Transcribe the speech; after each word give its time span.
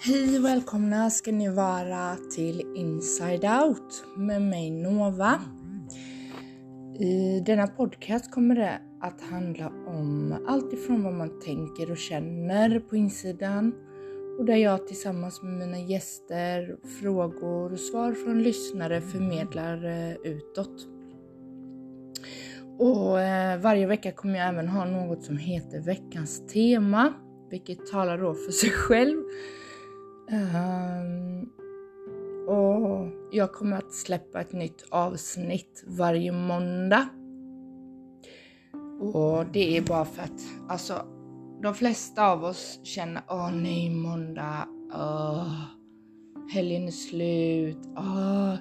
Hej 0.00 0.38
och 0.38 0.44
välkomna 0.44 1.10
ska 1.10 1.32
ni 1.32 1.48
vara 1.48 2.16
till 2.34 2.62
Inside 2.76 3.44
Out 3.44 4.04
med 4.16 4.42
mig 4.42 4.70
Nova. 4.70 5.40
I 6.98 7.40
denna 7.46 7.66
podcast 7.66 8.30
kommer 8.30 8.54
det 8.54 8.80
att 9.00 9.20
handla 9.20 9.66
om 9.86 10.36
allt 10.48 10.72
ifrån 10.72 11.04
vad 11.04 11.12
man 11.12 11.40
tänker 11.40 11.90
och 11.90 11.96
känner 11.96 12.80
på 12.80 12.96
insidan 12.96 13.72
och 14.38 14.44
där 14.44 14.56
jag 14.56 14.86
tillsammans 14.86 15.42
med 15.42 15.52
mina 15.52 15.78
gäster, 15.78 16.76
frågor 17.00 17.72
och 17.72 17.80
svar 17.80 18.12
från 18.12 18.42
lyssnare 18.42 19.00
förmedlar 19.00 19.84
eh, 19.84 20.14
utåt. 20.14 20.86
Och 22.78 23.20
eh, 23.20 23.60
varje 23.60 23.86
vecka 23.86 24.12
kommer 24.12 24.38
jag 24.38 24.48
även 24.48 24.68
ha 24.68 24.84
något 24.84 25.24
som 25.24 25.38
heter 25.38 25.80
veckans 25.80 26.46
tema, 26.46 27.12
vilket 27.50 27.86
talar 27.86 28.18
då 28.18 28.34
för 28.34 28.52
sig 28.52 28.70
själv. 28.70 29.22
Um, 30.30 31.50
och 32.48 33.08
jag 33.32 33.52
kommer 33.52 33.76
att 33.76 33.92
släppa 33.92 34.40
ett 34.40 34.52
nytt 34.52 34.84
avsnitt 34.90 35.84
varje 35.86 36.32
måndag. 36.32 37.08
Och 39.00 39.46
det 39.52 39.76
är 39.76 39.82
bara 39.82 40.04
för 40.04 40.22
att, 40.22 40.40
alltså, 40.68 41.06
de 41.62 41.74
flesta 41.74 42.26
av 42.26 42.44
oss 42.44 42.80
känner 42.82 43.22
åh 43.28 43.52
nej, 43.52 43.90
måndag, 43.90 44.68
åh, 44.92 45.52
helgen 46.54 46.86
är 46.86 46.90
slut, 46.90 47.78
åh. 47.96 48.54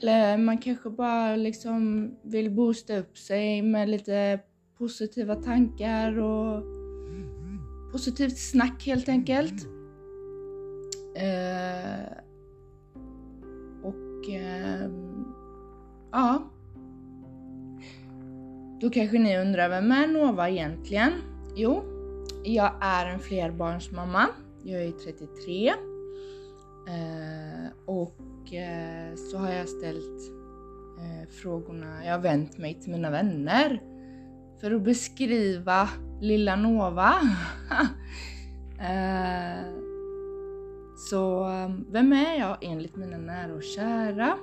Eller 0.00 0.38
man 0.38 0.58
kanske 0.58 0.90
bara 0.90 1.36
liksom 1.36 2.10
vill 2.22 2.50
boosta 2.50 2.98
upp 2.98 3.18
sig 3.18 3.62
med 3.62 3.88
lite 3.88 4.40
positiva 4.78 5.34
tankar 5.34 6.18
och 6.18 6.62
positivt 7.92 8.38
snack 8.38 8.86
helt 8.86 9.08
enkelt. 9.08 9.77
Eh, 11.18 12.12
och 13.82 14.30
eh, 14.30 14.90
ja. 16.12 16.42
Då 18.80 18.90
kanske 18.90 19.18
ni 19.18 19.38
undrar, 19.38 19.68
vem 19.68 19.92
är 19.92 20.06
Nova 20.06 20.48
egentligen? 20.48 21.12
Jo, 21.56 21.82
jag 22.44 22.72
är 22.80 23.06
en 23.06 23.20
flerbarnsmamma. 23.20 24.26
Jag 24.64 24.82
är 24.82 24.92
33. 24.92 25.68
Eh, 26.88 27.70
och 27.86 28.54
eh, 28.54 29.14
så 29.14 29.38
har 29.38 29.52
jag 29.52 29.68
ställt 29.68 30.32
eh, 30.98 31.28
frågorna, 31.28 32.04
jag 32.04 32.12
har 32.12 32.18
vänt 32.18 32.58
mig 32.58 32.74
till 32.74 32.92
mina 32.92 33.10
vänner 33.10 33.82
för 34.60 34.70
att 34.70 34.82
beskriva 34.82 35.88
lilla 36.20 36.56
Nova. 36.56 37.14
Eh, 38.80 39.77
så 41.10 41.44
vem 41.90 42.12
är 42.12 42.38
jag 42.38 42.58
enligt 42.60 42.96
mina 42.96 43.18
nära 43.18 43.54
och 43.54 43.62
kära? 43.62 44.38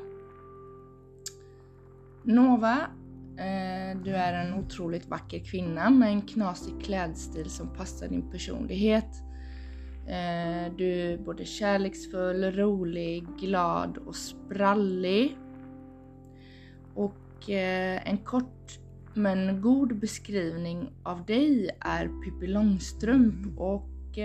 Nova, 2.23 2.77
eh, 3.37 3.97
du 4.03 4.11
är 4.11 4.33
en 4.33 4.53
otroligt 4.53 5.05
vacker 5.05 5.39
kvinna 5.39 5.89
med 5.89 6.09
en 6.09 6.21
knasig 6.21 6.81
klädstil 6.83 7.49
som 7.49 7.73
passar 7.73 8.07
din 8.07 8.31
personlighet. 8.31 9.09
Eh, 10.07 10.73
du 10.77 10.85
är 10.85 11.17
både 11.17 11.45
kärleksfull, 11.45 12.43
rolig, 12.43 13.27
glad 13.39 13.97
och 13.97 14.15
sprallig. 14.15 15.37
Och 16.93 17.49
eh, 17.49 18.09
en 18.09 18.17
kort 18.17 18.79
men 19.13 19.61
god 19.61 19.99
beskrivning 19.99 20.89
av 21.03 21.25
dig 21.25 21.69
är 21.79 22.07
Pippi 22.07 22.47
Långstrump 22.47 23.59
och 23.59 24.17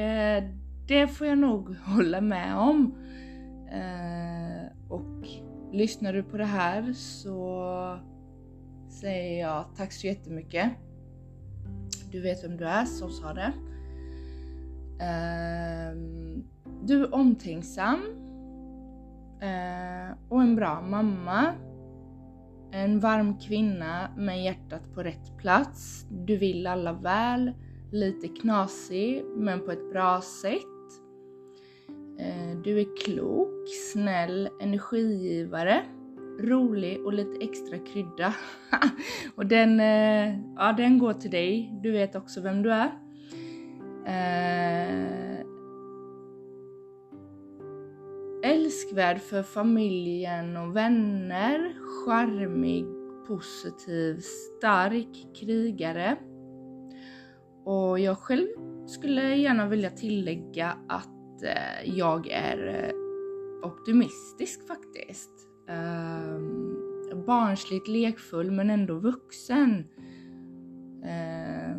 det 0.91 1.09
får 1.09 1.27
jag 1.27 1.39
nog 1.39 1.77
hålla 1.85 2.21
med 2.21 2.57
om. 2.57 2.95
Eh, 3.73 4.93
och 4.93 5.27
lyssnar 5.73 6.13
du 6.13 6.23
på 6.23 6.37
det 6.37 6.45
här 6.45 6.93
så 6.93 7.99
säger 8.89 9.41
jag 9.41 9.65
tack 9.77 9.93
så 9.93 10.07
jättemycket. 10.07 10.71
Du 12.13 12.21
vet 12.21 12.45
vem 12.45 12.57
du 12.57 12.65
är, 12.65 12.85
så 12.85 13.09
sa 13.09 13.35
det. 13.35 13.53
Eh, 15.05 15.97
du 16.83 17.03
är 17.03 17.15
omtänksam 17.15 18.01
eh, 19.41 20.17
och 20.29 20.43
en 20.43 20.57
bra 20.57 20.81
mamma. 20.81 21.55
En 22.73 23.01
varm 23.01 23.39
kvinna 23.39 24.11
med 24.17 24.45
hjärtat 24.45 24.95
på 24.95 25.03
rätt 25.03 25.39
plats. 25.39 26.07
Du 26.11 26.37
vill 26.37 26.67
alla 26.67 26.93
väl. 26.93 27.53
Lite 27.93 28.29
knasig, 28.29 29.25
men 29.37 29.61
på 29.61 29.71
ett 29.71 29.93
bra 29.93 30.21
sätt. 30.21 30.80
Eh, 32.19 32.59
du 32.65 32.81
är 32.81 32.97
klok, 33.05 33.69
snäll, 33.93 34.49
energigivare, 34.61 35.83
rolig 36.41 37.05
och 37.05 37.13
lite 37.13 37.45
extra 37.45 37.79
krydda. 37.79 38.35
och 39.35 39.47
den, 39.47 39.81
eh, 39.81 40.39
ja, 40.57 40.73
den 40.77 40.99
går 40.99 41.13
till 41.13 41.31
dig. 41.31 41.81
Du 41.83 41.91
vet 41.91 42.17
också 42.17 42.41
vem 42.41 42.63
du 42.63 42.73
är. 42.73 42.91
Eh, 44.07 45.41
älskvärd 48.43 49.21
för 49.21 49.43
familjen 49.43 50.57
och 50.57 50.77
vänner, 50.77 51.75
charmig, 52.05 52.85
positiv, 53.27 54.21
stark 54.21 55.35
krigare. 55.41 56.17
Och 57.65 57.99
jag 57.99 58.19
själv 58.19 58.49
skulle 58.87 59.37
gärna 59.37 59.69
vilja 59.69 59.91
tillägga 59.91 60.77
att 60.89 61.20
eh, 61.43 61.99
jag 61.99 62.29
är 62.29 62.85
eh, 62.85 63.69
optimistisk 63.69 64.67
faktiskt. 64.67 65.31
Eh, 65.69 66.41
barnsligt 67.27 67.89
lekfull 67.89 68.51
men 68.51 68.71
ändå 68.71 68.95
vuxen. 68.95 69.85
Eh, 71.05 71.77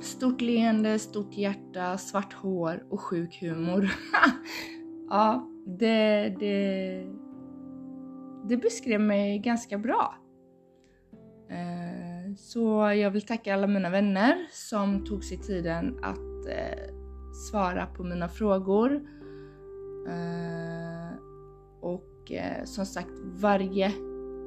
stort 0.00 0.40
leende, 0.40 0.98
stort 0.98 1.34
hjärta, 1.34 1.98
svart 1.98 2.32
hår 2.32 2.86
och 2.90 3.00
sjuk 3.00 3.38
humor. 3.40 3.90
ja, 5.10 5.50
det, 5.78 6.36
det, 6.40 7.06
det 8.48 8.56
beskrev 8.56 9.00
mig 9.00 9.38
ganska 9.38 9.78
bra. 9.78 10.14
Ehm, 11.50 12.36
så 12.36 12.92
jag 12.96 13.10
vill 13.10 13.26
tacka 13.26 13.54
alla 13.54 13.66
mina 13.66 13.90
vänner 13.90 14.46
som 14.52 15.04
tog 15.04 15.24
sig 15.24 15.38
tiden 15.38 15.98
att 16.02 16.46
eh, 16.46 16.99
svara 17.32 17.86
på 17.86 18.04
mina 18.04 18.28
frågor. 18.28 18.92
Eh, 20.08 21.16
och 21.80 22.32
eh, 22.32 22.64
som 22.64 22.86
sagt 22.86 23.12
varje 23.40 23.92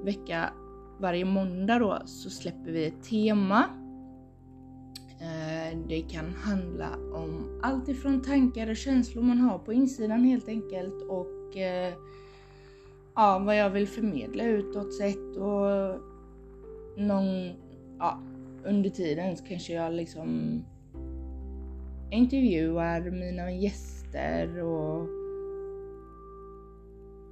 vecka, 0.03 0.53
varje 0.99 1.25
måndag 1.25 1.79
då 1.79 2.01
så 2.05 2.29
släpper 2.29 2.71
vi 2.71 2.85
ett 2.85 3.03
tema. 3.03 3.63
Eh, 5.19 5.77
det 5.88 6.01
kan 6.01 6.33
handla 6.33 6.89
om 7.13 7.59
allt 7.63 7.89
ifrån 7.89 8.21
tankar 8.21 8.69
och 8.69 8.77
känslor 8.77 9.23
man 9.23 9.39
har 9.39 9.59
på 9.59 9.73
insidan 9.73 10.23
helt 10.23 10.47
enkelt 10.47 11.01
och 11.09 11.57
eh, 11.57 11.94
ja, 13.15 13.39
vad 13.39 13.57
jag 13.57 13.69
vill 13.69 13.88
förmedla 13.88 14.44
utåt 14.44 14.94
sett 14.94 15.38
och 15.38 16.01
någon, 16.97 17.51
ja, 18.00 18.21
under 18.65 18.89
tiden 18.89 19.38
så 19.38 19.45
kanske 19.45 19.73
jag 19.73 19.94
liksom 19.94 20.59
intervjuar 22.13 23.12
mina 23.12 23.51
gäster 23.51 24.63
och 24.63 25.07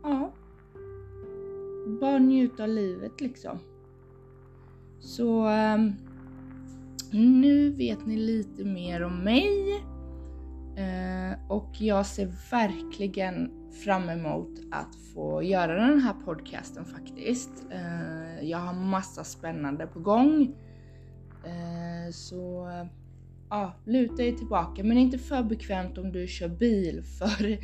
ja, 0.03 0.31
bara 2.01 2.17
njuta 2.19 2.63
av 2.63 2.69
livet 2.69 3.21
liksom. 3.21 3.59
Så 4.99 5.45
ehm, 5.45 5.93
nu 7.11 7.69
vet 7.69 8.05
ni 8.05 8.17
lite 8.17 8.63
mer 8.63 9.03
om 9.03 9.23
mig 9.23 9.83
eh, 10.77 11.51
och 11.51 11.81
jag 11.81 12.05
ser 12.05 12.31
verkligen 12.51 13.51
fram 13.71 14.09
emot 14.09 14.59
att 14.71 14.95
få 15.13 15.43
göra 15.43 15.87
den 15.87 15.99
här 15.99 16.15
podcasten 16.25 16.85
faktiskt. 16.85 17.65
Eh, 17.69 18.49
jag 18.49 18.57
har 18.57 18.73
massa 18.73 19.23
spännande 19.23 19.87
på 19.87 19.99
gång. 19.99 20.55
Eh, 21.43 22.11
så 22.11 22.67
ja, 23.51 23.73
luta 23.85 24.15
dig 24.15 24.37
tillbaka 24.37 24.83
men 24.83 24.97
inte 24.97 25.17
för 25.17 25.43
bekvämt 25.43 25.97
om 25.97 26.11
du 26.11 26.27
kör 26.27 26.49
bil 26.49 27.03
för 27.19 27.57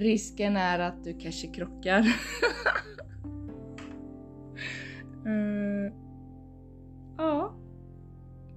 risken 0.00 0.56
är 0.56 0.78
att 0.78 1.04
du 1.04 1.18
kanske 1.18 1.46
krockar. 1.46 2.00
uh, 5.26 5.92
ja, 7.16 7.54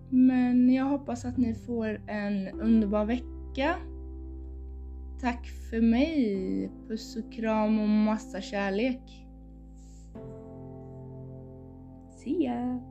men 0.09 0.73
jag 0.73 0.85
hoppas 0.85 1.25
att 1.25 1.37
ni 1.37 1.53
får 1.53 2.01
en 2.07 2.47
underbar 2.47 3.05
vecka. 3.05 3.75
Tack 5.21 5.47
för 5.69 5.81
mig. 5.81 6.71
Puss 6.87 7.15
och 7.15 7.33
kram 7.33 7.79
och 7.79 7.89
massa 7.89 8.41
kärlek. 8.41 9.27
See 12.17 12.43
ya! 12.43 12.90